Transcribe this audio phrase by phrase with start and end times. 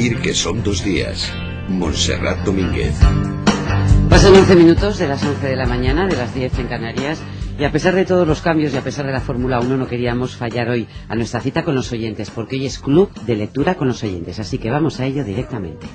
[0.00, 1.30] vivir que son dos días.
[1.68, 2.94] Montserrat Domínguez.
[4.08, 7.20] Pasan 11 minutos de las 11 de la mañana, de las 10 en Canarias.
[7.58, 9.86] Y a pesar de todos los cambios y a pesar de la Fórmula 1, no
[9.86, 13.74] queríamos fallar hoy a nuestra cita con los oyentes, porque hoy es club de lectura
[13.74, 14.40] con los oyentes.
[14.40, 15.86] Así que vamos a ello directamente.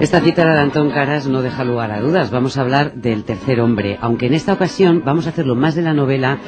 [0.00, 2.30] Esta cita de Antón Caras no deja lugar a dudas.
[2.30, 5.82] Vamos a hablar del tercer hombre, aunque en esta ocasión vamos a hacerlo más de
[5.82, 6.38] la novela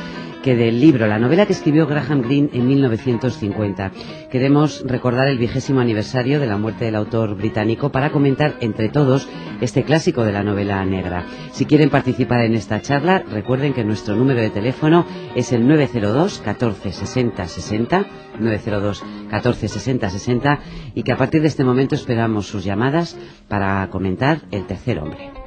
[0.43, 3.93] que del libro, la novela que escribió Graham Greene en 1950.
[4.31, 9.29] Queremos recordar el vigésimo aniversario de la muerte del autor británico para comentar entre todos
[9.61, 11.25] este clásico de la novela negra.
[11.53, 15.07] Si quieren participar en esta charla, recuerden que nuestro número de teléfono
[15.37, 18.07] es el 902 14 60 60
[18.41, 20.59] 902 14 60 60
[20.95, 23.17] y que a partir de este momento esperamos sus llamadas
[23.49, 25.42] para comentar El tercer hombre.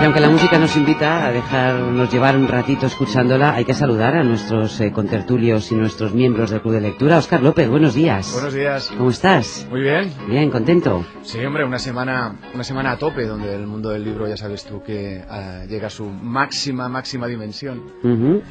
[0.00, 4.14] Y aunque la música nos invita a dejarnos llevar un ratito escuchándola, hay que saludar
[4.16, 7.18] a nuestros eh, contertulios y nuestros miembros del Club de Lectura.
[7.18, 8.30] Oscar López, buenos días.
[8.32, 8.92] Buenos días.
[8.96, 9.66] ¿Cómo estás?
[9.68, 10.12] Muy bien.
[10.28, 11.04] Bien, contento.
[11.22, 14.64] Sí, hombre, una semana, una semana a tope donde el mundo del libro ya sabes
[14.64, 17.82] tú que ah, llega a su máxima, máxima dimensión.
[18.04, 18.42] Ujú.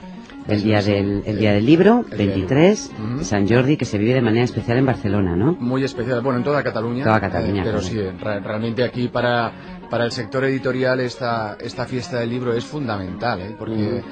[0.48, 3.24] El día del, el día del libro, 23, Ujú.
[3.26, 5.58] San Jordi, que se vive de manera especial en Barcelona, ¿no?
[5.60, 7.04] Muy especial, bueno, en toda Cataluña.
[7.04, 9.52] Toda Cataluña, eh, pero sí, realmente aquí para,
[9.90, 11.02] para el sector editorial
[11.38, 13.56] esta, esta fiesta del libro es fundamental, ¿eh?
[13.58, 14.04] porque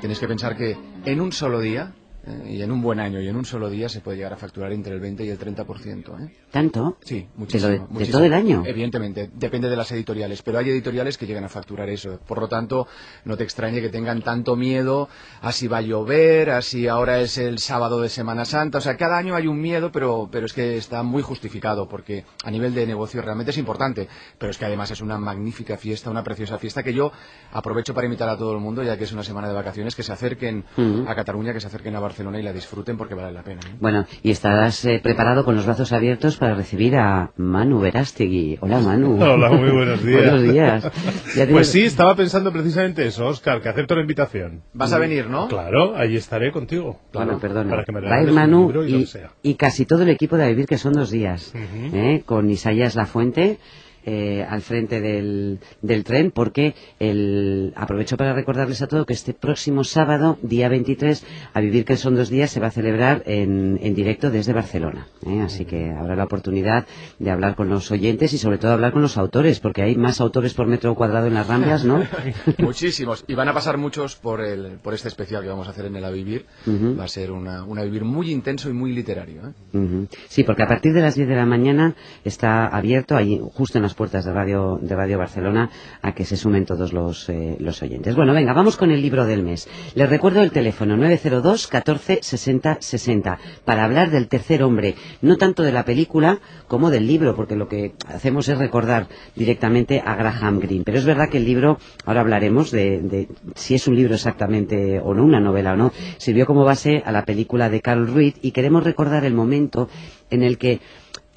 [0.00, 1.92] tienes que pensar que en un solo día,
[2.24, 4.36] eh, y en un buen año y en un solo día se puede llegar a
[4.36, 6.20] facturar entre el 20 y el 30%.
[6.24, 6.32] ¿eh?
[6.50, 6.96] ¿Tanto?
[7.02, 7.68] Sí, muchísimo.
[7.70, 8.12] de- de muchísimo.
[8.18, 8.62] todo el año?
[8.64, 12.20] Evidentemente, depende de las editoriales, pero hay editoriales que llegan a facturar eso.
[12.26, 12.86] Por lo tanto,
[13.24, 15.08] no te extrañe que tengan tanto miedo
[15.40, 18.78] a si va a llover, a si ahora es el sábado de Semana Santa.
[18.78, 22.24] O sea, cada año hay un miedo, pero, pero es que está muy justificado, porque
[22.44, 24.08] a nivel de negocio realmente es importante.
[24.38, 27.10] Pero es que además es una magnífica fiesta, una preciosa fiesta que yo
[27.52, 30.02] aprovecho para invitar a todo el mundo, ya que es una semana de vacaciones, que
[30.04, 30.64] se acerquen
[31.08, 33.60] a Cataluña, que se acerquen a Barcelona y la disfruten porque vale la pena.
[33.66, 33.74] ¿eh?
[33.80, 38.58] Bueno, y estarás eh, preparado con los brazos abiertos para recibir a Manu Verástegui.
[38.60, 39.16] Hola, Manu.
[39.22, 40.22] Hola, muy buenos días.
[40.30, 40.90] buenos días.
[41.34, 44.62] Ya Pues sí, estaba pensando precisamente eso, Oscar, que acepto la invitación.
[44.74, 45.48] Vas a venir, ¿no?
[45.48, 47.00] Claro, allí estaré contigo.
[47.12, 47.70] Bueno, perdona.
[47.70, 49.08] Para que me Va a ir Manu y y,
[49.42, 51.96] y casi todo el equipo de A Vivir, que son dos días, Ujú.
[51.96, 52.22] ¿eh?
[52.26, 53.58] con Isaías Lafuente
[54.04, 59.34] eh, al frente del, del tren, porque el, aprovecho para recordarles a todos que este
[59.34, 61.24] próximo sábado, día 23,
[61.54, 65.08] A Vivir, que son dos días, se va a celebrar en, en directo desde Barcelona.
[65.26, 65.40] ¿eh?
[65.40, 66.86] Así que habrá la oportunidad
[67.18, 70.20] de hablar con los oyentes y sobre todo hablar con los autores, porque hay más
[70.20, 72.02] autores por metro cuadrado en las Ramblas, ¿no?
[72.58, 73.24] Muchísimos.
[73.28, 75.96] Y van a pasar muchos por, el, por este especial que vamos a hacer en
[75.96, 76.46] el A Vivir.
[76.66, 79.42] Va a ser una, un A Vivir muy intenso y muy literario.
[79.72, 80.06] ¿eh?
[80.28, 83.82] Sí, porque a partir de las 10 de la mañana está abierto, ahí justo en
[83.94, 85.70] puertas de Radio, de Radio Barcelona,
[86.00, 88.14] a que se sumen todos los, eh, los oyentes.
[88.14, 89.68] Bueno, venga, vamos con el libro del mes.
[89.94, 95.62] Les recuerdo el teléfono 902 14 60 60 para hablar del tercer hombre, no tanto
[95.62, 96.38] de la película
[96.68, 100.84] como del libro, porque lo que hacemos es recordar directamente a Graham Greene.
[100.84, 105.00] Pero es verdad que el libro, ahora hablaremos de, de si es un libro exactamente
[105.00, 108.34] o no, una novela o no, sirvió como base a la película de Carl Reed
[108.42, 109.88] y queremos recordar el momento
[110.30, 110.80] en el que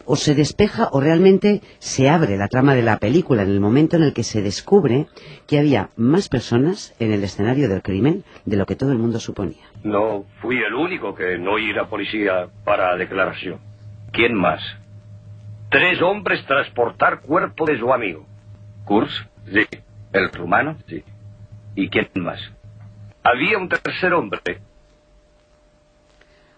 [0.05, 3.95] o se despeja o realmente se abre la trama de la película en el momento
[3.97, 5.07] en el que se descubre
[5.47, 9.19] que había más personas en el escenario del crimen de lo que todo el mundo
[9.19, 9.65] suponía.
[9.83, 13.59] No fui el único que no ir a policía para declaración.
[14.11, 14.61] ¿Quién más?
[15.69, 18.25] Tres hombres transportar cuerpo de su amigo.
[18.85, 19.27] ¿Kurz?
[19.51, 19.67] Sí.
[20.13, 20.77] ¿El rumano?
[20.87, 21.03] Sí.
[21.75, 22.39] ¿Y quién más?
[23.23, 24.39] Había un tercer hombre.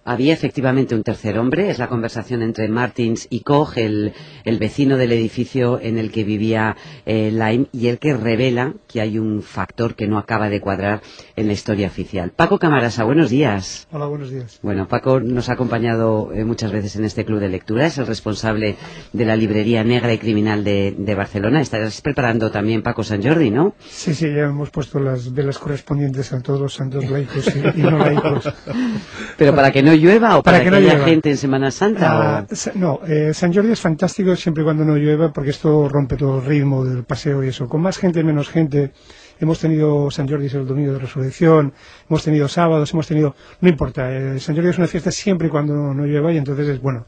[0.10, 4.14] Había efectivamente un tercer hombre, es la conversación entre Martins y Koch, el,
[4.46, 9.02] el vecino del edificio en el que vivía eh, Lime, y el que revela que
[9.02, 11.02] hay un factor que no acaba de cuadrar
[11.36, 12.32] en la historia oficial.
[12.34, 13.86] Paco Camarasa, buenos días.
[13.92, 14.60] Hola, buenos días.
[14.64, 18.08] Bueno, Paco nos ha acompañado eh, muchas veces en este club de lectura, es el
[18.08, 18.78] responsable
[19.12, 21.60] de la librería negra y criminal de, de Barcelona.
[21.60, 23.76] Estarás preparando también Paco San Jordi, ¿no?
[23.90, 27.84] Sí, sí, ya hemos puesto las velas correspondientes a todos los santos laicos y, y
[27.84, 28.54] no laicos.
[29.38, 31.06] Pero para que no llueva o para, Para que no haya llueva.
[31.06, 32.38] gente en Semana Santa.
[32.40, 35.88] Ah, o- no, eh, San Jordi es fantástico siempre y cuando no llueva porque esto
[35.90, 37.68] rompe todo el ritmo del paseo y eso.
[37.68, 38.92] Con más gente, menos gente.
[39.40, 41.72] Hemos tenido San Jordi el domingo de resurrección,
[42.10, 43.36] hemos tenido sábados, hemos tenido...
[43.62, 46.38] No importa, eh, San Jordi es una fiesta siempre y cuando no, no llueva y
[46.38, 47.06] entonces es bueno.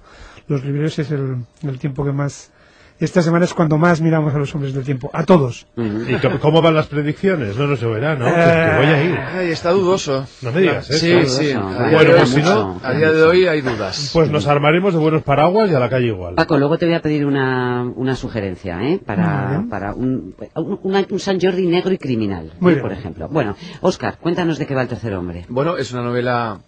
[0.48, 2.52] Los libreros es el, el tiempo que más
[3.00, 5.68] esta semana es cuando más miramos a los hombres del tiempo, a todos.
[5.78, 7.56] ¿Y cómo, van las predicciones?
[7.58, 8.26] No, no se verá, ¿no?
[8.26, 9.18] Que voy a ir.
[9.18, 10.26] Ay, está dudoso.
[10.42, 11.42] No me digas Sí, eso.
[11.42, 11.52] sí.
[11.52, 14.12] A Bueno, pues si no- a día de hoy hay dudas.
[14.14, 16.36] Pues nos armaremos de buenos paraguas y a la calle igual.
[16.36, 19.00] Paco, luego te voy a pedir una, una sugerencia, ¿eh?
[19.06, 22.76] Para, para un, un, San Jordi negro y criminal, Muy ¿eh?
[22.76, 22.82] bien.
[22.84, 23.28] por ejemplo.
[23.30, 25.46] Bueno, Oscar, cuéntanos de qué va el tercer hombre.
[25.50, 26.60] Bueno, es una novela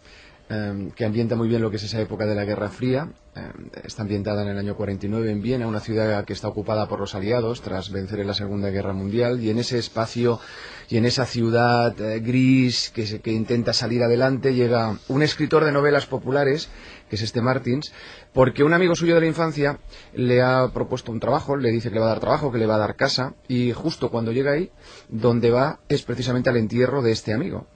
[0.54, 3.08] eh, que ambienta muy bien lo que es esa época de la Guerra Fría.
[3.38, 3.40] Eh,
[3.86, 7.16] está ambientada en el año 49 en Viena, una ciudad que está ocupada por los
[7.16, 9.42] aliados tras vencer en la Segunda Guerra Mundial.
[9.42, 10.42] Y en ese espacio
[10.90, 15.72] y en esa ciudad eh, gris que, que intenta salir adelante llega un escritor de
[15.72, 16.68] novelas populares,
[17.10, 17.94] que es este Martins,
[18.34, 19.80] porque un amigo suyo de la infancia
[20.14, 22.66] le ha propuesto un trabajo, le dice que le va a dar trabajo, que le
[22.66, 24.70] va a dar casa, y justo cuando llega ahí,
[25.08, 27.68] donde va es precisamente al entierro de este amigo.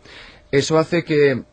[0.52, 1.46] Eso hace que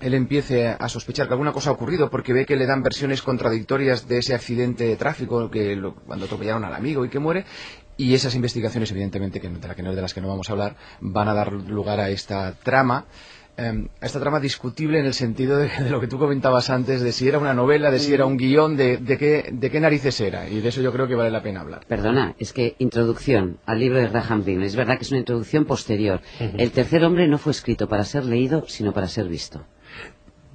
[0.00, 3.22] él empiece a sospechar que alguna cosa ha ocurrido porque ve que le dan versiones
[3.22, 7.44] contradictorias de ese accidente de tráfico que lo- cuando atropellaron al amigo y que muere
[7.96, 10.52] y esas investigaciones evidentemente que de, la que no- de las que no vamos a
[10.52, 13.06] hablar van a dar lugar a esta trama
[13.58, 17.00] eh, a esta trama discutible en el sentido de, de lo que tú comentabas antes
[17.00, 19.80] de si era una novela, de si era un guion, de, de qué, de qué
[19.80, 21.86] narices era y de eso yo creo que vale la pena hablar.
[21.88, 24.66] Perdona, es que introducción al libro de Graham Greene.
[24.66, 26.20] Es verdad que es una introducción posterior.
[26.58, 29.64] El tercer hombre no fue escrito para ser leído, sino para ser visto.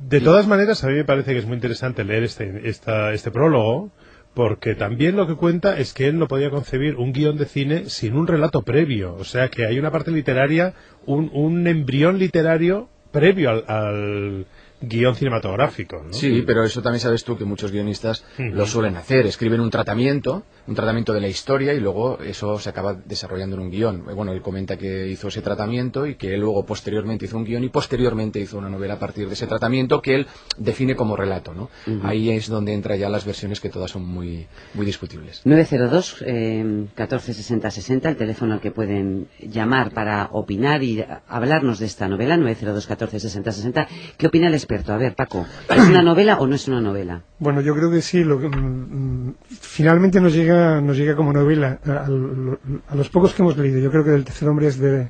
[0.09, 3.29] De todas maneras, a mí me parece que es muy interesante leer este, esta- este
[3.31, 3.91] prólogo,
[4.33, 7.89] porque también lo que cuenta es que él no podía concebir un guion de cine
[7.89, 9.13] sin un relato previo.
[9.15, 10.73] O sea, que hay una parte literaria,
[11.05, 14.45] un, un embrión literario previo al, al
[14.81, 16.03] guion cinematográfico.
[16.05, 16.13] ¿no?
[16.13, 19.25] Sí, pero eso también sabes tú que muchos guionistas lo suelen hacer.
[19.25, 23.61] Escriben un tratamiento, un tratamiento de la historia y luego eso se acaba desarrollando en
[23.61, 24.05] un guion.
[24.09, 27.43] Eh, Bueno, él comenta que hizo ese tratamiento y que él luego posteriormente hizo un
[27.43, 31.15] guion y posteriormente hizo una novela a partir de ese tratamiento que él define como
[31.15, 31.69] relato, ¿no?
[32.03, 35.41] Ahí es donde entra ya las versiones que todas son muy, muy discutibles.
[35.45, 41.79] 902 eh, 14 60 60, el teléfono al que pueden llamar para opinar y hablarnos
[41.79, 43.87] de esta novela, 902 14 60 60.
[44.17, 44.93] ¿Qué opina el experto?
[44.93, 47.21] A ver, Paco, ¿es una novela o no es una novela?
[47.39, 48.23] Bueno, yo creo que sí.
[48.23, 52.05] Lo que, mm, mm, finalmente nos llega, nos llega como novela a,
[52.91, 53.79] a los pocos que hemos leído.
[53.79, 55.09] Yo creo que el tercer hombre es de.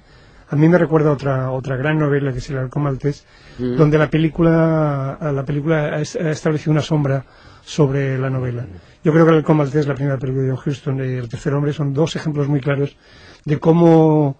[0.49, 3.25] A mí me recuerda otra otra gran novela que es El Halcón Maltés,
[3.57, 7.23] donde la película la película ha es- ha establecido una sombra
[7.63, 8.65] sobre la novela.
[9.03, 11.71] Yo creo que El Maltés, la primera película de John Huston y El tercer hombre
[11.73, 12.97] son dos ejemplos muy claros
[13.45, 14.37] de cómo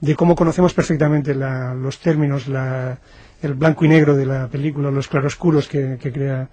[0.00, 2.98] de cómo conocemos perfectamente la- los términos, la-
[3.44, 6.48] el blanco y negro de la película, los claroscuros que, que crea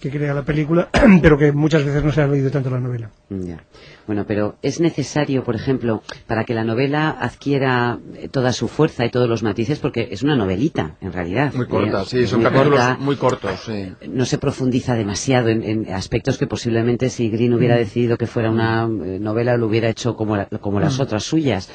[0.00, 0.90] que crea la película,
[1.22, 3.10] pero que muchas veces no se ha leído tanto la novela.
[3.30, 3.64] Ya.
[4.06, 9.04] Bueno, pero es necesario, por ejemplo, para que la novela adquiera eh, toda su fuerza
[9.04, 11.52] y todos los matices, porque es una novelita, en realidad.
[11.52, 12.96] Muy corta, Eh, sí, son muy capítulos corta.
[13.00, 13.92] muy cortos, sí.
[14.08, 17.78] no se profundiza demasiado en, en aspectos que posiblemente si Green hubiera Mm.
[17.78, 20.82] decidido que fuera una eh, novela lo hubiera hecho como, la- como Mm.
[20.82, 21.68] las otras suyas.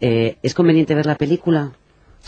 [0.00, 1.72] Eh, ¿Es conveniente ver la película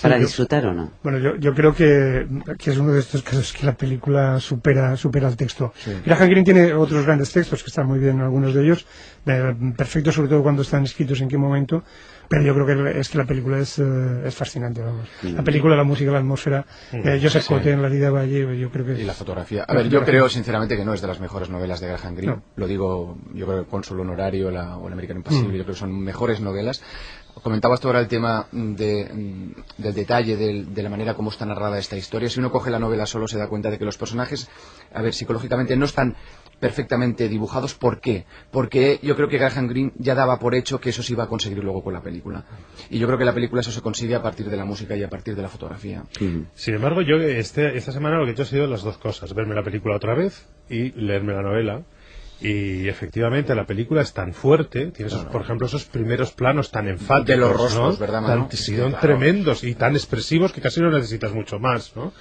[0.02, 0.93] para yo- disfrutar o no?
[1.02, 2.26] Bueno, yo, yo creo que,
[2.58, 5.72] que es uno de estos casos que la película supera, supera el texto.
[6.04, 8.87] Graham Greene tiene otros grandes textos que están muy bien, algunos de ellos,
[9.26, 11.82] eh, perfectos sobre todo cuando están escritos en qué momento,
[12.28, 15.08] pero yo creo que es que la película es, eh, es fascinante, vamos.
[15.22, 18.92] La película, la música, la atmósfera, eh, Joseph Cotten, La Lida Valle, yo creo que
[19.00, 19.62] Y la es- fotografía.
[19.62, 22.14] A La ver, yo creo sinceramente que no es de las mejores novelas de Graham
[22.16, 22.34] Greene.
[22.37, 22.42] No.
[22.56, 25.81] Lo digo, yo creo que Cónsul Honorario la, o El Americano Imposible, yo creo que
[25.81, 26.82] son mejores novelas.
[27.46, 31.47] Comentabas tú ahora el tema de, mm, del detalle, del- de la manera como está
[31.47, 32.28] narrada esta historia.
[32.28, 34.50] Si uno coge la novela solo se da cuenta de que los personajes,
[34.92, 36.16] a ver, psicológicamente no están
[36.59, 37.75] perfectamente dibujados.
[37.75, 38.25] ¿Por qué?
[38.50, 41.28] Porque yo creo que Graham Greene ya daba por hecho que eso se iba a
[41.28, 42.44] conseguir luego con la película.
[42.90, 45.04] Y yo creo que la película eso se consigue a partir de la música y
[45.04, 46.02] a partir de la fotografía.
[46.56, 49.32] Sin embargo, yo este, esta semana lo que he hecho ha sido las dos cosas.
[49.35, 51.82] Verme la película otra vez y leerme la novela.
[52.40, 56.87] Y efectivamente la película es tan fuerte, tiene esos, por ejemplo esos primeros planos tan
[56.87, 57.97] enfáticos, De los rostros, ¿no?
[57.99, 58.49] ¿verdad, Tan- Manu?
[58.50, 59.00] sí, Sí, son claro.
[59.07, 62.12] tremendos y tan expresivos que casi no necesitas mucho más, ¿no?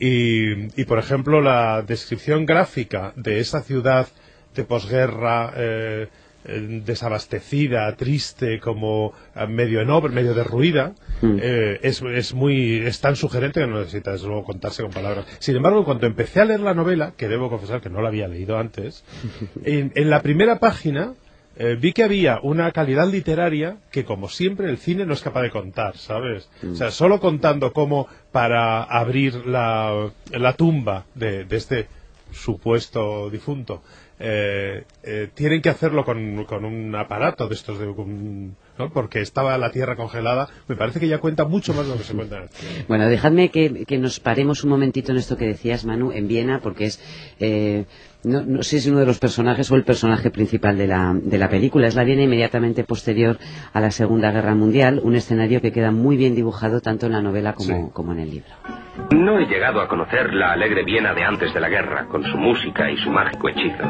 [0.00, 4.08] Y, y, por ejemplo la descripción gráfica de esa ciudad
[4.54, 6.08] de posguerra eh,
[6.44, 13.16] desabastecida, triste, como eh, medio en obra, medio derruida, eh, es, es muy es tan
[13.16, 15.26] sugerente que no necesita desde luego contarse con palabras.
[15.38, 18.28] Sin embargo, cuando empecé a leer la novela, que debo confesar que no la había
[18.28, 19.04] leído antes,
[19.64, 21.14] en, en la primera página
[21.56, 25.42] eh, vi que había una calidad literaria que, como siempre, el cine no es capaz
[25.42, 26.48] de contar, ¿sabes?
[26.70, 31.88] O sea, solo contando cómo para abrir la, la tumba de, de este
[32.32, 33.82] supuesto difunto
[34.24, 38.92] eh, eh, tienen que hacerlo con, con, un aparato de estos de un, ¿no?
[38.92, 42.04] porque estaba la tierra congelada, me parece que ya cuenta mucho más de lo que
[42.04, 42.46] se cuenta
[42.86, 46.60] Bueno, dejadme que, que, nos paremos un momentito en esto que decías, Manu, en Viena,
[46.60, 47.00] porque es,
[47.40, 47.86] eh,
[48.22, 51.18] no, no, sé si es uno de los personajes o el personaje principal de la,
[51.20, 51.88] de la película.
[51.88, 53.40] Es la Viena inmediatamente posterior
[53.72, 57.22] a la Segunda Guerra Mundial, un escenario que queda muy bien dibujado tanto en la
[57.22, 57.90] novela como, sí.
[57.92, 58.81] como en el libro.
[59.10, 62.36] No he llegado a conocer la alegre Viena de antes de la guerra, con su
[62.36, 63.82] música y su mágico hechizo.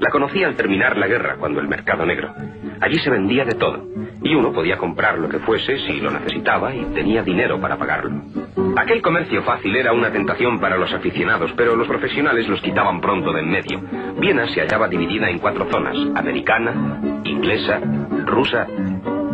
[0.00, 2.34] La conocí al terminar la guerra, cuando el mercado negro.
[2.80, 3.86] Allí se vendía de todo,
[4.22, 8.22] y uno podía comprar lo que fuese si lo necesitaba y tenía dinero para pagarlo.
[8.76, 13.32] Aquel comercio fácil era una tentación para los aficionados, pero los profesionales los quitaban pronto
[13.32, 13.80] de en medio.
[14.18, 17.80] Viena se hallaba dividida en cuatro zonas, americana, inglesa,
[18.26, 18.66] rusa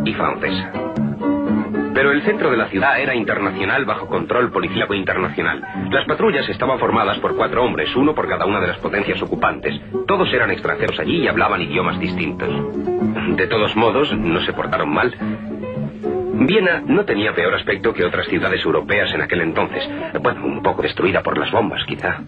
[0.05, 0.73] y francesa.
[1.95, 5.62] Pero el centro de la ciudad era internacional bajo control policíaco internacional.
[5.90, 9.80] Las patrullas estaban formadas por cuatro hombres, uno por cada una de las potencias ocupantes.
[10.07, 12.49] Todos eran extranjeros allí y hablaban idiomas distintos.
[13.37, 15.14] De todos modos, no se portaron mal.
[16.47, 19.83] Viena no tenía peor aspecto que otras ciudades europeas en aquel entonces.
[20.23, 22.23] Bueno, un poco destruida por las bombas, quizá.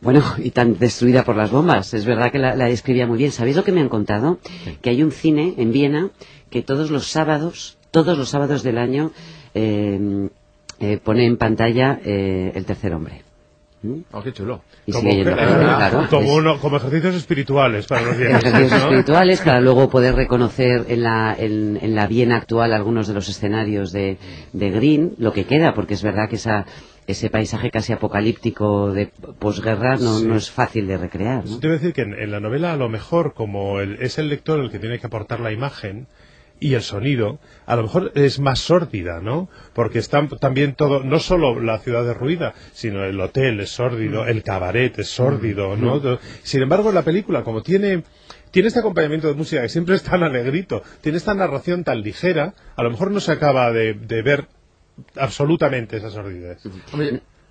[0.00, 1.92] Bueno, y tan destruida por las bombas.
[1.92, 3.32] Es verdad que la, la describía muy bien.
[3.32, 4.38] ¿Sabéis lo que me han contado?
[4.80, 6.08] Que hay un cine en Viena
[6.50, 9.10] que todos los sábados todos los sábados del año
[9.54, 10.28] eh,
[10.80, 13.22] eh, pone en pantalla eh, El tercer hombre.
[13.82, 14.00] ¿Mm?
[14.12, 14.60] Oh, qué chulo.
[14.84, 18.70] Y como, sigue yendo, claro, claro, como, es- uno, como ejercicios espirituales para los ejercicios
[18.70, 18.76] ¿no?
[18.76, 23.28] espirituales para luego poder reconocer en la, en, en la Viena actual algunos de los
[23.30, 24.18] escenarios de,
[24.52, 26.66] de Green, lo que queda, porque es verdad que esa,
[27.06, 29.06] ese paisaje casi apocalíptico de
[29.38, 30.26] posguerra no, Sí.
[30.26, 31.46] no es fácil de recrear.
[31.46, 31.58] ¿no?
[31.58, 34.18] Te voy a decir que en, en la novela a lo mejor como el- es
[34.18, 36.06] el lector el que tiene que aportar la imagen
[36.60, 39.48] y el sonido, a lo mejor es más sórdida, ¿no?
[39.72, 44.42] Porque están también todo, no solo la ciudad derruida, sino el hotel es sórdido, el
[44.42, 46.00] cabaret es sórdido, ¿no?
[46.42, 48.04] Sin embargo, la película, como tiene
[48.50, 52.54] tiene este acompañamiento de música que siempre es tan alegrito, tiene esta narración tan ligera,
[52.76, 54.48] a lo mejor no se acaba de, de ver
[55.16, 56.58] absolutamente esa sordidez.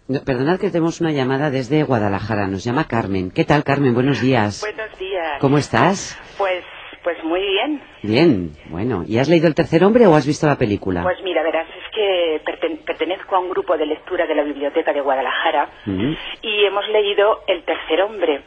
[0.09, 2.47] No, perdonad que tenemos una llamada desde Guadalajara.
[2.47, 3.29] Nos llama Carmen.
[3.29, 3.93] ¿Qué tal, Carmen?
[3.93, 4.61] Buenos días.
[4.61, 5.37] Buenos días.
[5.39, 6.17] ¿Cómo estás?
[6.35, 6.63] Pues,
[7.03, 7.82] pues muy bien.
[8.03, 8.51] Bien.
[8.70, 11.03] Bueno, ¿y has leído El tercer hombre o has visto la película?
[11.03, 14.91] Pues mira, verás, es que perten- pertenezco a un grupo de lectura de la Biblioteca
[14.94, 16.13] de Guadalajara Mm.
[16.41, 18.41] y hemos leído El tercer hombre.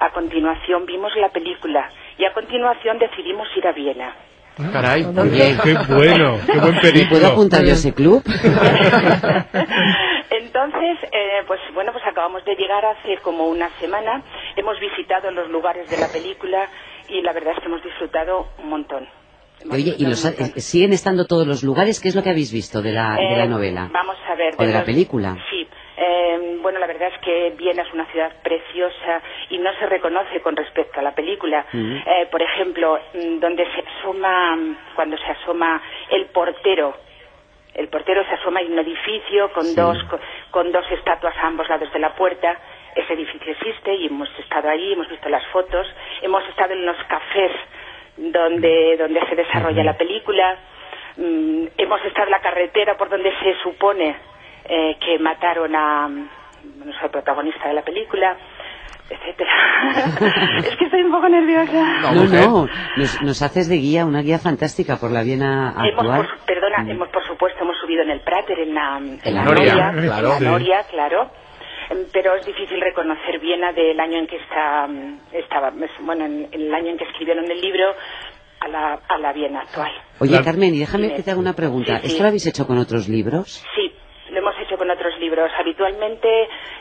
[0.00, 4.14] A continuación vimos la película y a continuación decidimos ir a Viena.
[4.72, 5.04] caray.
[5.30, 5.56] Bien.
[5.62, 6.38] ¡Qué bueno!
[6.46, 7.10] ¡Qué buen ¿Me periplo!
[7.10, 8.22] puedo apuntar yo a ese club?
[10.30, 14.22] Entonces, eh, pues bueno, pues acabamos de llegar hace como una semana.
[14.56, 16.68] Hemos visitado los lugares de la película
[17.08, 19.08] y la verdad es que hemos disfrutado un montón.
[19.72, 22.00] Oye, ¿y los, eh, siguen estando todos los lugares?
[22.00, 23.88] ¿Qué es lo que habéis visto de la, de la Eh, novela?
[23.92, 24.54] Vamos a ver.
[24.56, 25.36] ¿O de la los- película?
[25.50, 25.66] Sí.
[25.96, 30.40] Eh, bueno, la verdad es que Viena es una ciudad preciosa y no se reconoce
[30.42, 31.66] con respecto a la película.
[31.72, 31.96] Mm.
[31.96, 34.56] Eh, por ejemplo, mm, donde se asoma,
[34.94, 36.94] cuando se asoma el portero,
[37.74, 39.74] el portero se asoma en un edificio con Sí.
[39.74, 40.20] dos con,
[40.52, 42.56] con dos estatuas a ambos lados de la puerta.
[42.98, 45.86] Ese edificio existe y hemos estado allí, hemos visto las fotos,
[46.22, 47.52] hemos estado en los cafés
[48.16, 50.56] donde donde se desarrolla la película.
[51.16, 54.16] Mm, hemos estado en la carretera por donde se supone
[54.68, 58.36] eh, que mataron a no sé, al protagonista de la película,
[59.08, 59.50] etcétera.
[60.58, 62.12] es que estoy un poco nerviosa.
[62.12, 66.26] No, No, nos, nos haces de guía, una guía fantástica por la Viena Hemos, actual.
[66.26, 69.92] por, perdona, hemos por supuesto hemos subido en el Prater, en la, en la Noria,
[69.92, 69.98] Noria, claro.
[70.00, 70.44] en la Sí.
[70.44, 71.30] Noria, claro.
[71.90, 76.24] Em, Pero es difícil reconocer Viena del año en que está, mm, estaba, es- bueno,
[76.26, 77.94] en, en el año en que escribieron el libro
[78.60, 79.90] a la, a la Viena actual.
[80.20, 81.96] Oye, La- Carmen, y déjame que te haga una pregunta.
[82.00, 82.06] Sí, sí.
[82.12, 83.64] ¿Esto lo habéis hecho con otros libros?
[83.76, 83.87] Sí,
[84.78, 85.50] con otros libros.
[85.58, 86.28] Habitualmente,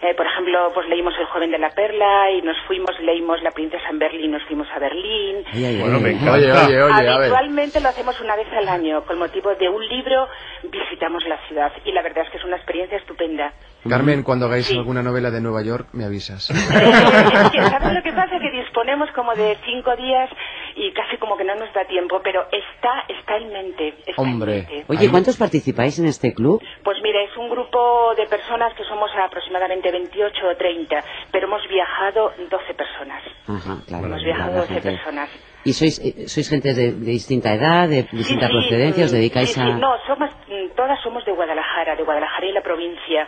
[0.02, 3.52] eh, por ejemplo, pues leímos El joven de la perla y nos fuimos, leímos La
[3.52, 5.44] princesa en Berlín, nos fuimos a Berlín.
[5.54, 6.34] Ay, Bueno, me encanta.
[6.34, 7.10] Oye, oye, oye, a ver.
[7.10, 9.04] Habitualmente lo hacemos una vez al año.
[9.06, 10.28] Con motivo de un libro
[10.64, 13.52] visitamos la ciudad y la verdad es que es una experiencia estupenda.
[13.88, 14.78] Carmen, cuando hagáis Sí.
[14.78, 16.50] alguna novela de Nueva York, me avisas.
[16.50, 16.54] Eh,
[17.44, 18.38] es que, ¿Sabes lo que pasa?
[18.40, 20.30] Que disponemos como de cinco días
[20.78, 23.96] y casi como que no nos da tiempo, pero está, está en mente.
[24.06, 24.54] está en Hombre.
[24.58, 24.86] mente.
[24.88, 26.62] Oye, Ahí- ¿cuántos participáis en este club?
[26.84, 31.68] Pues mira, es un grupo de personas que somos aproximadamente 28 o 30, pero hemos
[31.68, 33.24] viajado 12 personas.
[33.48, 34.06] Ajá, claro.
[34.06, 35.30] Hemos viajado la 12 gente- personas.
[35.66, 39.06] ¿Y sois, eh, sois gente de, de distinta edad, de distinta Sí, sí, procedencia?
[39.06, 39.66] ¿Os dedicáis sí, a...?
[39.66, 40.30] sí, no, somos,
[40.78, 43.28] todas somos de Guadalajara, de Guadalajara y la provincia.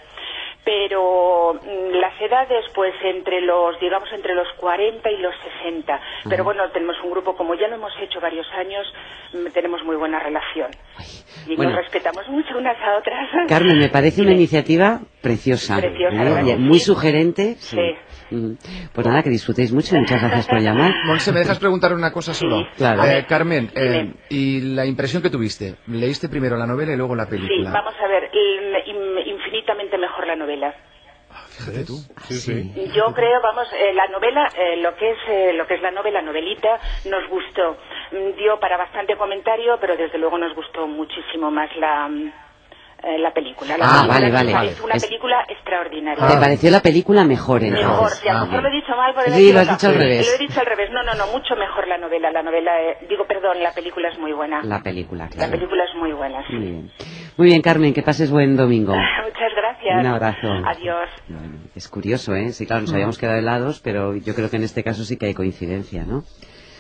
[0.70, 5.34] Pero mm, las edades, pues entre los, digamos, entre los 40 y los
[5.64, 6.00] 60.
[6.30, 8.86] Pero bueno, tenemos un grupo, como ya lo hemos hecho varios años,
[9.34, 10.70] mm, tenemos muy buena relación.
[11.48, 11.72] Y bueno.
[11.72, 13.28] nos respetamos mucho unas a otras.
[13.50, 14.42] Carmen, me parece una Dime.
[14.42, 15.78] iniciativa Preciosa.
[15.78, 16.20] Preciosa, ¿eh?
[16.24, 16.86] ¿verdad que Muy sí?
[16.86, 17.56] sugerente.
[17.56, 17.78] Sí.
[18.32, 18.54] Mm.
[18.94, 19.96] Pues nada, que disfrutéis mucho.
[19.96, 20.94] Muchas gracias por llamar.
[21.06, 22.68] Monse, ¿me dejas preguntar una cosa solo?
[22.78, 23.04] Claro.
[23.06, 24.14] Eh, Carmen, eh.
[24.30, 25.76] ¿y la impresión que tuviste?
[25.88, 27.72] ¿Leíste primero la novela y luego la Sí, película?
[27.72, 30.59] vamos a ver, in- in- infinitamente mejor la novela.
[31.58, 31.98] Fíjate tú.
[32.28, 32.74] Sí, sí.
[32.96, 35.92] Yo creo, vamos, eh, la novela, eh, lo que es eh, lo que es la
[35.92, 37.78] novela, novelita, nos gustó.
[38.12, 42.32] Mm, Dio para bastante comentario, pero desde luego nos gustó muchísimo más la mm,
[43.04, 43.78] eh, la película.
[43.78, 44.72] La Ah, película vale, vale.
[44.72, 46.28] Es una Es- película extraordinaria.
[46.28, 48.20] ¿Te pareció la película mejor Mejor, entonces?
[48.20, 50.28] si a lo Ah, mejor lo he dicho mal, Sí, lo has dicho al revés.
[50.28, 50.90] Lo he dicho al revés.
[50.92, 52.32] No, no, no, mucho mejor la novela.
[52.32, 54.62] La novela, eh, digo, perdón, la película es muy buena.
[54.64, 55.52] La película, La claro.
[55.52, 56.54] película es muy buena, sí.
[56.56, 56.92] Muy bien.
[57.38, 58.94] Muy bien, Carmen, que pases buen domingo.
[59.90, 60.06] Gracias.
[60.06, 60.48] Un abrazo.
[60.68, 61.10] Adiós.
[61.28, 62.52] Bueno, es curioso, ¿eh?
[62.54, 65.28] Sí, claro, nos habíamos quedado helados, pero yo creo que en este caso sí que
[65.28, 66.24] hay coincidencia, ¿no?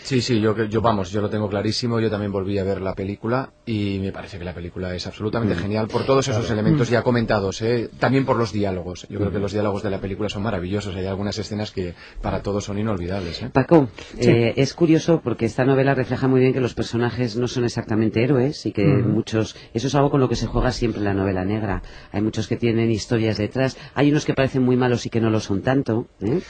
[0.03, 1.99] Sí, sí, yo, yo vamos, yo lo tengo clarísimo.
[1.99, 5.55] Yo también volví a ver la película y me parece que la película es absolutamente
[5.55, 5.59] Mm.
[5.59, 7.89] genial por todos esos elementos ya comentados, ¿eh?
[7.99, 9.05] también por los diálogos.
[9.09, 10.95] Yo creo que los diálogos de la película son maravillosos.
[10.95, 13.41] Hay algunas escenas que para todos son inolvidables.
[13.43, 13.49] ¿eh?
[13.51, 17.65] Paco, eh, es curioso porque esta novela refleja muy bien que los personajes no son
[17.65, 21.05] exactamente héroes y que muchos, eso es algo con lo que se juega siempre en
[21.05, 21.83] la novela negra.
[22.11, 25.29] Hay muchos que tienen historias detrás, hay unos que parecen muy malos y que no
[25.29, 26.07] lo son tanto.
[26.21, 26.41] ¿eh?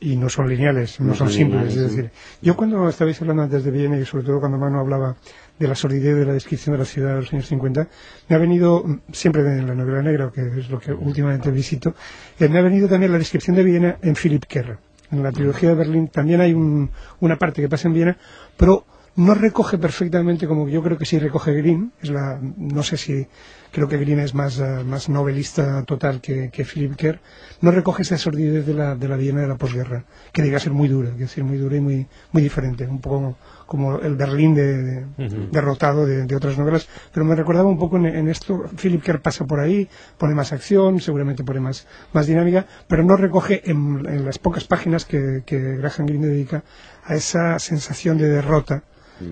[0.00, 1.60] Y no son lineales, no, No son, simples.
[1.74, 4.78] lineales, es decir, yo cuando estabais hablando antes de Viena y sobre todo cuando Manu
[4.78, 5.16] hablaba
[5.58, 7.88] de la solidez de la descripción de la ciudad de los años 50,
[8.28, 11.94] me ha venido, mm, siempre en la novela negra, que es lo que últimamente visito,
[12.38, 14.78] eh, me ha venido también la descripción de Viena en Philip Kerr.
[15.10, 16.90] En la trilogía de Berlín también hay un-
[17.20, 18.16] una parte que pasa en Viena,
[18.56, 18.84] pero
[19.16, 21.92] no recoge perfectamente como yo creo que sí recoge Green.
[22.00, 23.26] Es la, no sé si
[23.72, 27.20] creo que Green es más, eh, más novelista total que, Philip Kerr.
[27.60, 30.72] No recoge esa sordidez de la, de la Viena de la posguerra, que diga ser
[30.72, 33.36] muy dura, que decir muy dura y muy, muy diferente, un poco
[33.68, 35.06] como el Berlín de, de-
[35.52, 36.88] derrotado de, de otras novelas.
[37.12, 40.52] Pero me recordaba un poco en, en esto, Philip Kerr pasa por ahí, pone más
[40.52, 45.42] acción, seguramente pone más, más dinámica, pero no recoge en, en las pocas páginas que,
[45.44, 46.64] que Graham Greene dedica
[47.04, 48.82] a esa sensación de derrota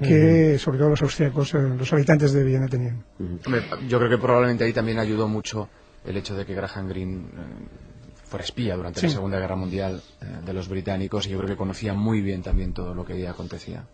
[0.03, 3.05] que sobre todo los austríacos, eh, los habitantes de Viena tenían.
[3.89, 5.69] Yo creo que probablemente ahí también ayudó mucho
[6.05, 7.25] el hecho de que Graham Greene eh,
[8.25, 9.07] fuera espía durante Sí.
[9.07, 12.43] la Segunda Guerra Mundial eh, de los británicos y yo creo que conocía muy bien
[12.43, 13.85] también todo lo que ahí acontecía.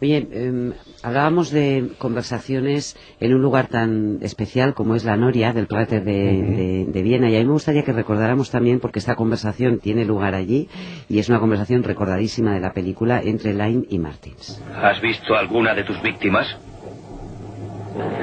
[0.00, 5.66] Oye, em, hablábamos de conversaciones en un lugar tan especial como es la Noria del
[5.66, 9.16] Prater de, de- de Viena y a mí me gustaría que recordáramos también, porque esta
[9.16, 10.68] conversación tiene lugar allí
[11.08, 14.62] y es una conversación recordadísima de la película entre Line y Martins.
[14.80, 16.46] ¿Has visto alguna de tus víctimas?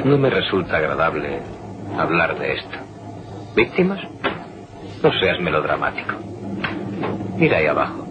[0.06, 1.40] No me resulta agradable
[1.98, 2.78] hablar de esto.
[3.56, 4.00] ¿Víctimas?
[5.04, 6.14] No seas melodramático.
[7.38, 8.05] Mira ahí abajo.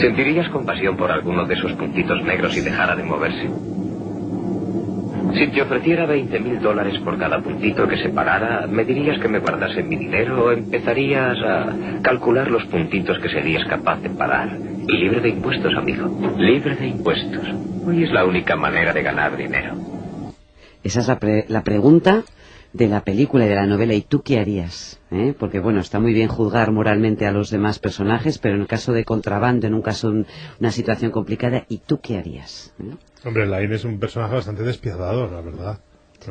[0.00, 3.48] ¿Sentirías compasión por alguno de esos puntitos negros si dejara de moverse?
[5.34, 9.28] Si te ofreciera 20 mil dólares por cada puntito que se parara, ¿me dirías que
[9.28, 11.66] me guardase mi dinero o empezarías a
[12.02, 14.56] calcular los puntitos que serías capaz de parar?
[14.88, 16.08] Y libre de impuestos, amigo.
[16.38, 17.46] Libre de impuestos.
[17.86, 19.74] Hoy es la única manera de ganar dinero.
[20.82, 22.22] Esa es la, pre- la pregunta
[22.72, 23.94] de la película y de la novela.
[23.94, 25.00] ¿Y tú qué harías?
[25.10, 25.34] ¿Eh?
[25.38, 28.92] Porque, bueno, está muy bien juzgar moralmente a los demás personajes, pero en el caso
[28.92, 30.26] de contrabando, en un caso, un-
[30.60, 32.74] una situación complicada, ¿y tú qué harías?
[32.80, 32.94] ¿Eh?
[33.24, 35.80] Hombre, Lain es un personaje bastante despiadado, la verdad.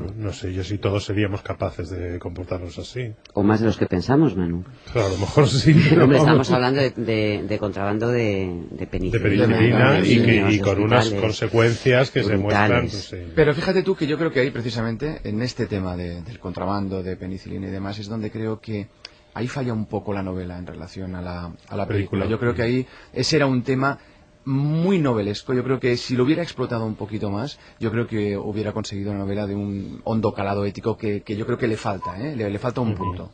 [0.02, 3.14] No, no sé yo si todos seríamos capaces de comportarnos así.
[3.34, 4.64] O más de los que pensamos, Manu.
[4.92, 5.74] Claro, a lo mejor sí.
[5.90, 6.48] pero Hombre, vamos.
[6.48, 10.00] estamos hablando de, de- de contrabando de, de de penicilina.
[10.04, 12.70] y, que- con unas consecuencias que se muestran.
[12.70, 13.08] brutales.
[13.10, 13.24] pues.
[13.36, 17.04] Pero fíjate tú que yo creo que ahí precisamente en este tema de- del contrabando
[17.04, 18.88] de penicilina y demás es donde creo que
[19.34, 22.24] ahí falla un poco la novela en relación a la, a la película.
[22.24, 22.26] Película.
[22.26, 24.00] Yo creo que ahí ese era un tema
[24.48, 25.54] muy novelesco.
[25.54, 29.12] Yo creo que si lo hubiera explotado un poquito más, yo creo que hubiera conseguido
[29.12, 32.36] una novela de un hondo calado ético que, que yo creo que le falta, ¿eh?
[32.36, 33.32] le, le falta un punto.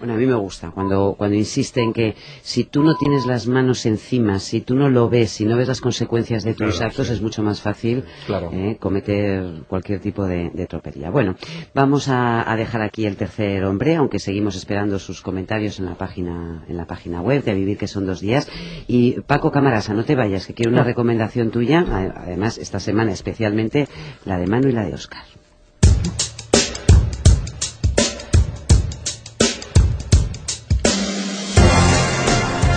[0.00, 3.46] Bueno, a mí me gusta cuando, cuando insiste en que si tú no tienes las
[3.46, 6.86] manos encima, si tú no lo ves, si no ves las consecuencias de tus Claro,
[6.90, 7.12] actos, sí.
[7.14, 8.50] es mucho más fácil Claro.
[8.52, 11.10] eh, cometer cualquier tipo de, de tropelía.
[11.10, 11.36] Bueno,
[11.74, 15.94] vamos a, a dejar aquí el tercer hombre, aunque seguimos esperando sus comentarios en la
[15.94, 18.48] página, en la página web de A Vivir, que son dos días.
[18.88, 21.84] Y Paco Camarasa, no te vayas, que quiero una recomendación tuya,
[22.16, 23.88] además esta semana especialmente
[24.24, 25.22] la de Manu y la de Oscar.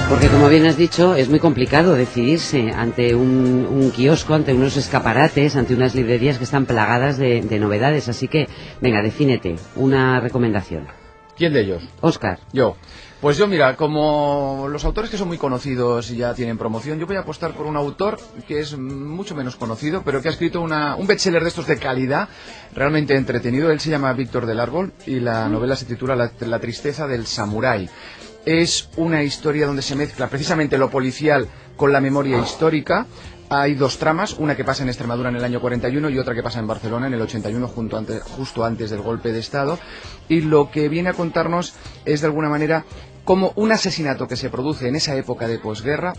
[0.10, 4.76] Porque como bien has dicho, es muy complicado decidirse ante un, un kiosco, ante unos
[4.76, 8.10] escaparates, ante unas librerías que están plagadas de, de novedades.
[8.10, 8.48] Así que,
[8.82, 10.88] venga, defínete una recomendación.
[11.38, 11.88] ¿Quién de ellos?
[12.02, 12.40] Oscar.
[12.52, 12.76] Yo.
[13.22, 17.06] Pues yo, mira, como los autores que son muy conocidos y ya tienen promoción, yo
[17.06, 20.62] voy a apostar por un autor que es mucho menos conocido, pero que ha escrito
[20.62, 22.30] una, un bestseller de estos de calidad,
[22.74, 23.72] realmente entretenido.
[23.72, 27.26] Él se llama Víctor del Árbol y la novela se titula La, la tristeza del
[27.26, 27.90] samurái.
[28.46, 33.06] Es una historia donde se mezcla precisamente lo policial con la memoria histórica,
[33.52, 36.44] hay dos tramas, una que pasa en Extremadura en el año 41 y otra que
[36.44, 39.80] pasa en Barcelona en el 81, junto antes, justo antes del golpe de Estado.
[40.28, 41.74] Y lo que viene a contarnos
[42.06, 42.86] es, de alguna manera,
[43.30, 46.14] cómo un asesinato que se produce en esa época de posguerra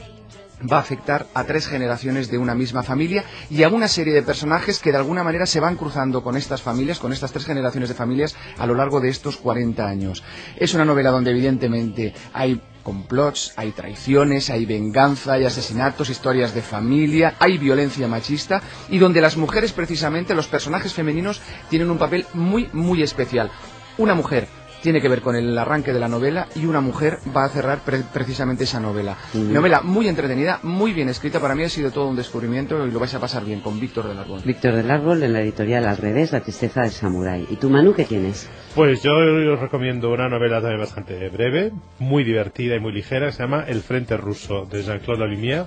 [0.70, 4.23] va a afectar a tres generaciones de una misma familia y a una serie de
[4.23, 7.88] personajes que de alguna manera se van cruzando con estas familias, con estas tres generaciones
[7.88, 10.23] de familias a lo largo de estos 40 años.
[10.57, 16.62] Es una novela donde evidentemente hay complots, hay traiciones, hay venganza, hay asesinatos, historias de
[16.62, 22.25] familia, hay violencia machista y donde las mujeres precisamente, los personajes femeninos tienen un papel
[22.35, 23.51] muy, muy especial.
[23.99, 27.45] Una mujer tiene que ver con el arranque de la novela y una mujer va
[27.45, 27.81] a cerrar
[28.12, 29.16] precisamente esa novela.
[29.35, 32.99] Novela muy entretenida, muy bien escrita, para mí ha sido todo un descubrimiento y lo
[32.99, 34.43] vais a pasar bien con Víctor del Árbol.
[34.45, 37.47] Víctor del Árbol en la editorial Al revés, La tristeza del samurái.
[37.51, 38.49] ¿Y tú, Manu, qué tienes?
[38.75, 43.33] Pues yo os recomiendo una novela también bastante breve, muy divertida y muy ligera, que
[43.33, 45.66] se llama El Frente Ruso, de Jean-Claude Lalumière.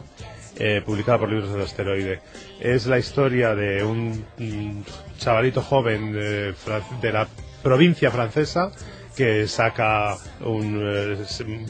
[0.56, 2.20] Eh, publicada por Libros del Asteroide.
[2.60, 4.24] Es la historia de un,
[5.18, 7.28] chavalito joven de la
[7.64, 8.72] provincia francesa
[9.16, 11.18] que saca un, eh,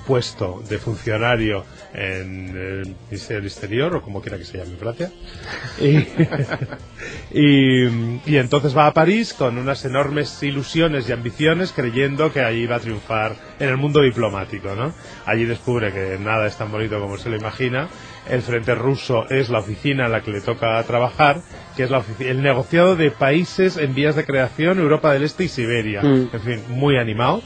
[0.06, 5.12] puesto de funcionario en el Ministerio Exterior, o como quiera que se llame en Francia.
[7.32, 7.84] Y,
[8.26, 12.78] y, entonces va a París con unas enormes ilusiones y ambiciones, creyendo que allí va
[12.78, 14.74] a triunfar en el mundo diplomático.
[14.76, 14.94] ¿no?
[15.26, 17.90] Allí descubre que nada es tan bonito como se lo imagina
[18.30, 21.42] el Frente Ruso es la oficina en la que le toca trabajar,
[21.76, 25.48] que es la el negociado de países en vías de creación, Europa del Este y
[25.48, 26.02] Siberia.
[26.02, 26.30] Mm.
[26.34, 27.42] En fin, muy animado.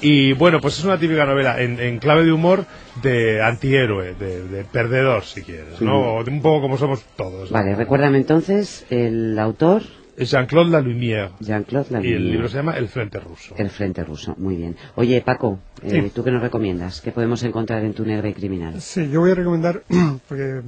[0.00, 2.66] Y bueno, pues es una típica novela en, clave de humor
[3.02, 6.16] de antihéroe, de, perdedor, si quieres, ¿no?
[6.16, 7.50] Un poco como somos todos.
[7.50, 9.82] Vale, recuérdame entonces el autor.
[10.18, 11.32] Jean-Claude Lalumière.
[11.40, 12.10] Jean-Claude Lalumière.
[12.10, 13.54] Y el libro se llama El Frente Ruso.
[13.56, 14.76] El Frente Ruso, muy bien.
[14.94, 17.00] Oye, Paco, eh, ¿tú qué nos recomiendas?
[17.00, 18.80] ¿Qué podemos encontrar en Tu Negra y Criminal?
[18.80, 19.82] Sí, yo voy a recomendar,
[20.28, 20.62] porque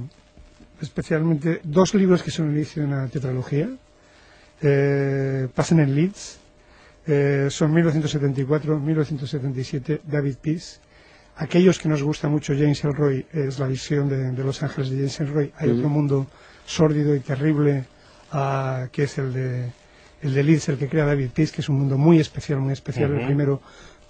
[0.81, 3.69] especialmente dos libros que son el inicio de una tetralogía.
[4.61, 6.39] Eh, pasan en Leeds.
[7.07, 10.79] Eh, son 1974-1977, David Peace.
[11.37, 15.19] Aquellos que nos gusta mucho James Elroy, es la visión de, Los Ángeles de James
[15.21, 15.53] Elroy.
[15.57, 16.27] Hay otro mundo
[16.65, 17.85] sórdido y terrible
[18.91, 19.71] que es el de,
[20.21, 22.73] el de Leeds, el que crea David Peace, que es un mundo muy especial, muy
[22.73, 23.11] especial.
[23.13, 23.61] El primero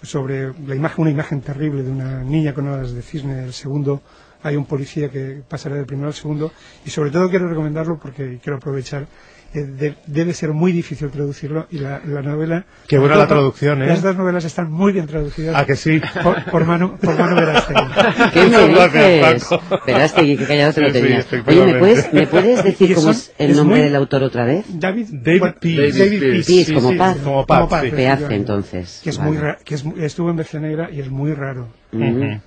[0.02, 3.44] sobre la imagen, una imagen terrible de una niña con alas de cisne.
[3.44, 4.02] El segundo,
[4.42, 6.52] hay un policía que pasará del primero al segundo.
[6.84, 9.06] Y sobre todo quiero recomendarlo porque quiero aprovechar
[9.52, 12.66] eh, debe ser muy difícil traducirlo y la, novela...
[12.86, 13.86] Qué buena la traducción, ¿eh?
[13.86, 15.56] Las dos novelas están muy bien traducidas.
[15.56, 16.00] ¿A que sí?
[16.22, 17.80] Por, por Manu, por Manu Verástegui.
[18.32, 19.48] ¿Qué me dices?
[19.86, 21.26] Verástegui, que callado te lo tenías.
[21.46, 24.66] Oye, ¿me puedes, ¿me puedes decir cómo es el nombre del autor otra vez?
[24.68, 25.98] David, David Peace.
[25.98, 27.16] David Peace, como Paz.
[27.18, 29.00] Como Paz, Peace, entonces.
[29.02, 31.79] Que, es muy que es, estuvo en Bestia Negra y es muy raro.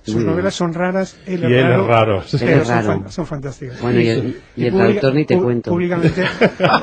[0.02, 2.22] Sus novelas son raras, él es y él raro.
[2.22, 3.04] Es raro.
[3.10, 3.80] Son, fantásticas.
[3.80, 5.70] Bueno, y el, y el traductor ni te cuento.
[5.70, 6.24] Públicamente.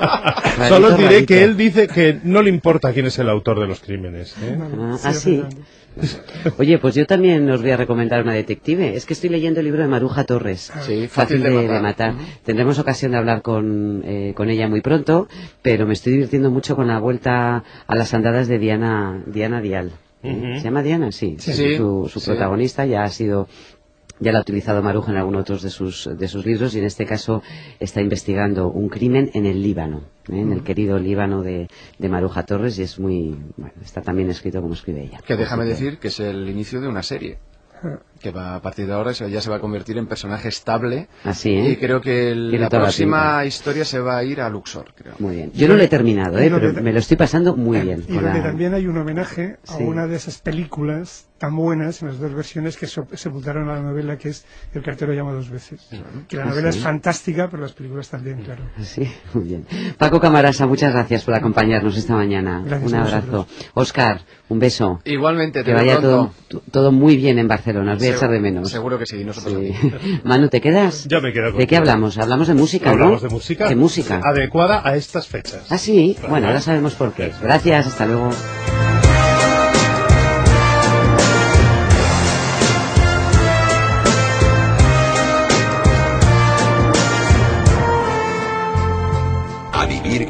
[0.70, 3.80] Solo diré que él dice que no le importa quién es el autor de los
[3.80, 4.36] crímenes.
[4.44, 4.58] ¿eh?
[5.04, 5.44] Ah, sí.
[6.58, 8.96] Oye, pues yo también os voy a recomendar una detective.
[8.96, 10.72] Es que estoy leyendo el libro de Maruja Torres.
[10.82, 12.14] Sí, fácil, de, matar.
[12.44, 15.28] Tendremos ocasión de hablar con, eh, con ella muy pronto,
[15.62, 19.92] pero me estoy divirtiendo mucho con la vuelta a las andadas de Diana, Diana Dial.
[20.22, 21.12] ¿Se llama Diana?
[21.12, 21.38] Sí.
[21.40, 23.48] su, su protagonista ya ha sido
[24.22, 26.86] ya la ha utilizado Maruja en algunos otros de sus, de sus libros y en
[26.86, 27.42] este caso
[27.80, 30.40] está investigando un crimen en el Líbano, ¿eh?
[30.40, 34.62] en el querido Líbano de, de, Maruja Torres y es muy, bueno, está también escrito
[34.62, 35.20] como escribe ella.
[35.26, 37.40] Que déjame decir que es el inicio de una serie
[38.22, 41.08] que va a partir de ahora ya se va a convertir en personaje estable.
[41.24, 41.72] Así, ¿eh?
[41.72, 45.16] y creo que la próxima historia se va a ir a Luxor creo.
[45.20, 45.52] muy bien.
[45.54, 46.50] Yo no lo he terminado ¿eh?
[46.50, 50.08] pero me lo estoy pasando muy bien y donde también hay un homenaje a una
[50.08, 54.30] de esas películas tan buenas en las dos versiones que sepultaron a la novela que
[54.30, 55.90] es El cartero llama dos veces.
[56.28, 58.64] Que la novela es fantástica pero las películas también claro.
[58.82, 59.66] Sí muy bien.
[59.98, 62.64] Paco Camarasa muchas gracias por acompañarnos esta mañana.
[62.82, 63.48] Un abrazo.
[63.74, 65.00] Oscar un beso.
[65.06, 66.34] Igualmente te que vaya todo,
[66.72, 67.94] todo muy bien en Barcelona.
[67.94, 69.74] Os voy a echar de menos seguro que sí nosotros sí.
[70.24, 71.08] Manu ¿te quedas?
[71.08, 72.18] yo me quedo ¿de qué hablamos?
[72.18, 74.22] hablamos de música hablamos de música ¿Qué música?
[74.24, 78.30] adecuada a estas fechas ah sí bueno ahora sabemos por qué gracias hasta luego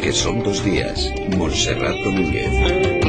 [0.01, 1.11] que son dos días.
[1.37, 3.00] Montserrat Domínguez.